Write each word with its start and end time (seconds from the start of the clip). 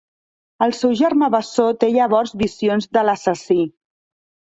El 0.65 0.73
seu 0.77 0.95
germà 1.01 1.29
bessó 1.35 1.67
té 1.85 1.91
llavors 1.99 2.35
visions 2.43 2.91
de 2.99 3.09
l'assassí… 3.11 3.63